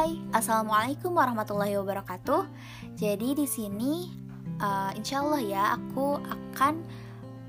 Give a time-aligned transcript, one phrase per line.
[0.00, 2.48] Hai, assalamualaikum warahmatullahi wabarakatuh.
[2.96, 4.08] Jadi di sini,
[4.56, 6.80] uh, insya Allah ya, aku akan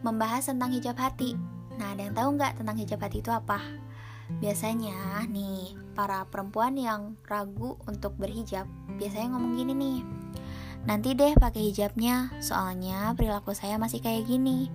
[0.04, 1.40] membahas tentang hijab hati.
[1.80, 3.56] Nah, ada yang tahu nggak tentang hijab hati itu apa?
[4.44, 8.68] Biasanya nih, para perempuan yang ragu untuk berhijab,
[9.00, 10.00] biasanya ngomong gini nih.
[10.92, 14.68] Nanti deh pakai hijabnya, soalnya perilaku saya masih kayak gini.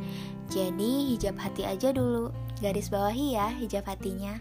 [0.48, 4.32] Jadi hijab hati aja dulu, garis bawahi ya hijab hatinya.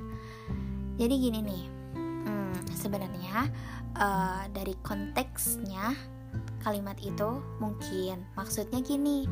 [0.96, 1.75] Jadi gini nih,
[2.86, 3.50] sebenarnya
[3.98, 5.98] uh, dari konteksnya
[6.62, 8.22] kalimat itu mungkin.
[8.38, 9.26] Maksudnya gini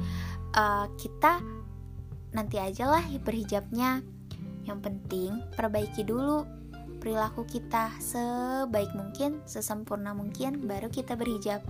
[0.57, 1.37] uh, kita
[2.33, 4.01] nanti aja lah berhijabnya.
[4.65, 6.49] Yang penting perbaiki dulu
[6.97, 11.61] perilaku kita sebaik mungkin sesempurna mungkin baru kita berhijab.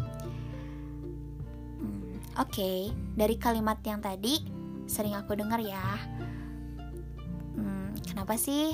[1.84, 2.48] Hmm, oke.
[2.48, 2.96] Okay.
[3.14, 4.40] dari kalimat yang tadi
[4.88, 5.84] sering aku dengar ya.
[7.58, 8.72] Hmm, kenapa sih?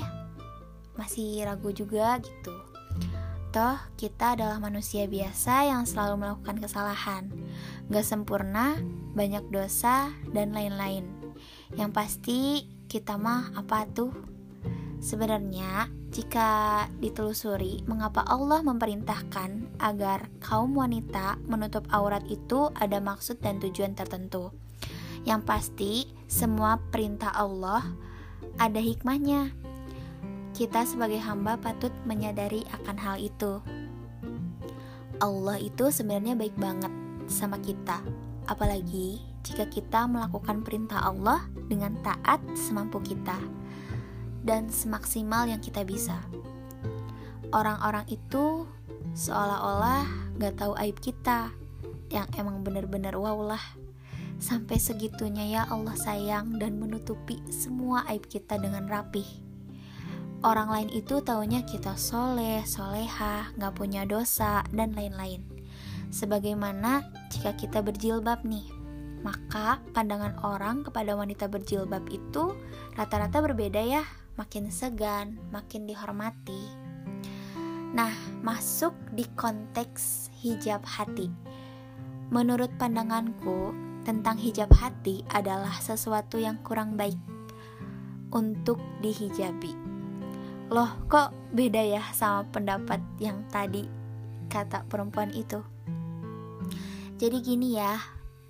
[1.00, 2.69] Masih ragu juga gitu
[3.50, 7.34] Toh, kita adalah manusia biasa yang selalu melakukan kesalahan,
[7.90, 8.78] gak sempurna,
[9.18, 11.10] banyak dosa, dan lain-lain.
[11.74, 12.40] Yang pasti,
[12.86, 14.14] kita mah apa tuh?
[15.02, 23.58] Sebenarnya, jika ditelusuri, mengapa Allah memerintahkan agar kaum wanita menutup aurat itu ada maksud dan
[23.58, 24.54] tujuan tertentu.
[25.26, 25.92] Yang pasti,
[26.30, 27.82] semua perintah Allah
[28.62, 29.50] ada hikmahnya
[30.60, 33.64] kita sebagai hamba patut menyadari akan hal itu.
[35.16, 36.92] Allah itu sebenarnya baik banget
[37.32, 38.04] sama kita,
[38.44, 43.40] apalagi jika kita melakukan perintah Allah dengan taat semampu kita
[44.44, 46.20] dan semaksimal yang kita bisa.
[47.56, 48.68] Orang-orang itu
[49.16, 50.04] seolah-olah
[50.36, 51.56] gak tahu aib kita,
[52.12, 53.64] yang emang bener-bener wow lah.
[54.36, 59.48] Sampai segitunya ya Allah sayang dan menutupi semua aib kita dengan rapih.
[60.40, 65.44] Orang lain itu taunya kita soleh, soleha, gak punya dosa, dan lain-lain.
[66.08, 68.64] Sebagaimana jika kita berjilbab nih,
[69.20, 72.56] maka pandangan orang kepada wanita berjilbab itu
[72.96, 74.00] rata-rata berbeda ya,
[74.40, 76.72] makin segan, makin dihormati.
[77.92, 81.28] Nah, masuk di konteks hijab hati.
[82.32, 83.76] Menurut pandanganku,
[84.08, 87.20] tentang hijab hati adalah sesuatu yang kurang baik
[88.32, 89.89] untuk dihijabi
[90.70, 93.90] loh kok beda ya sama pendapat yang tadi
[94.46, 95.58] kata perempuan itu?
[97.18, 97.98] Jadi gini ya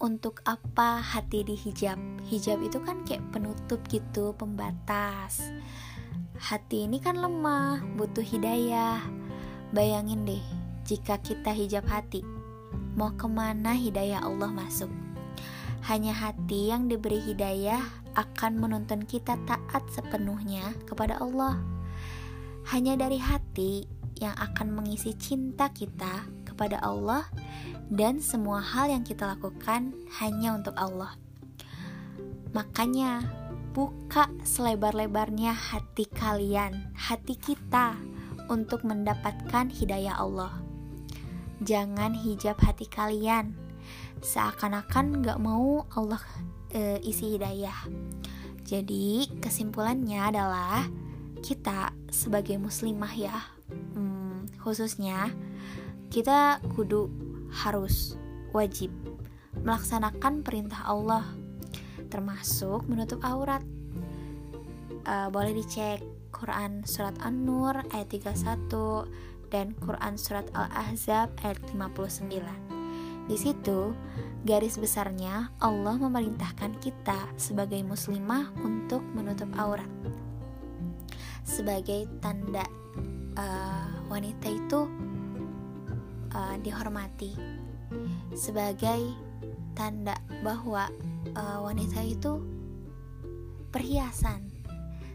[0.04, 1.96] untuk apa hati di hijab
[2.28, 5.48] hijab itu kan kayak penutup gitu pembatas.
[6.36, 9.00] Hati ini kan lemah butuh hidayah.
[9.72, 10.44] Bayangin deh
[10.84, 12.20] jika kita hijab hati
[13.00, 14.92] mau ke mana hidayah Allah masuk?
[15.88, 17.80] Hanya hati yang diberi hidayah
[18.12, 21.79] akan menuntun kita taat sepenuhnya kepada Allah
[22.70, 23.82] hanya dari hati
[24.22, 27.26] yang akan mengisi cinta kita kepada Allah
[27.90, 29.90] dan semua hal yang kita lakukan
[30.22, 31.18] hanya untuk Allah.
[32.54, 33.26] Makanya,
[33.74, 37.98] buka selebar-lebarnya hati kalian, hati kita
[38.46, 40.62] untuk mendapatkan hidayah Allah.
[41.66, 43.54] Jangan hijab hati kalian,
[44.22, 46.22] seakan-akan gak mau Allah
[46.70, 47.86] e, isi hidayah.
[48.62, 50.86] Jadi, kesimpulannya adalah
[51.40, 53.36] kita sebagai muslimah ya.
[53.96, 55.32] Hmm, khususnya
[56.12, 57.08] kita kudu
[57.50, 58.16] harus
[58.54, 58.90] wajib
[59.60, 61.26] melaksanakan perintah Allah
[62.08, 63.62] termasuk menutup aurat.
[65.08, 68.68] Uh, boleh dicek Quran surat An-Nur ayat 31
[69.48, 72.80] dan Quran surat Al-Ahzab ayat 59
[73.30, 73.94] di situ
[74.42, 79.86] garis besarnya Allah memerintahkan kita sebagai muslimah untuk menutup aurat
[81.44, 82.64] sebagai tanda
[83.36, 84.80] uh, wanita itu
[86.34, 87.34] uh, dihormati
[88.32, 89.14] sebagai
[89.74, 90.86] tanda bahwa
[91.34, 92.42] uh, wanita itu
[93.70, 94.50] perhiasan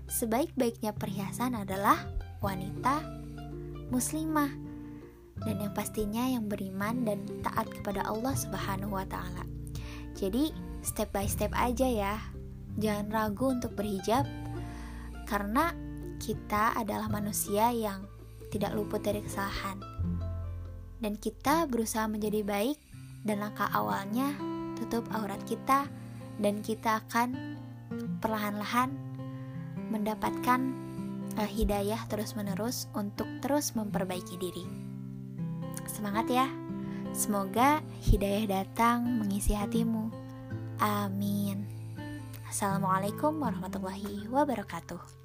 [0.05, 1.97] sebaik-baiknya perhiasan adalah
[2.39, 3.01] wanita
[3.89, 4.51] muslimah
[5.43, 9.43] dan yang pastinya yang beriman dan taat kepada Allah Subhanahu wa taala.
[10.15, 12.15] Jadi, step by step aja ya.
[12.79, 14.23] Jangan ragu untuk berhijab
[15.27, 15.75] karena
[16.17, 18.07] kita adalah manusia yang
[18.49, 19.79] tidak luput dari kesalahan.
[20.99, 22.79] Dan kita berusaha menjadi baik
[23.27, 24.31] dan langkah awalnya
[24.79, 25.89] tutup aurat kita
[26.39, 27.57] dan kita akan
[28.19, 28.91] perlahan-lahan
[29.91, 30.59] mendapatkan
[31.37, 34.65] uh, hidayah terus-menerus untuk terus memperbaiki diri.
[35.85, 36.47] Semangat ya.
[37.15, 40.11] Semoga hidayah datang mengisi hatimu.
[40.83, 41.63] Amin.
[42.51, 45.24] Assalamualaikum warahmatullahi wabarakatuh.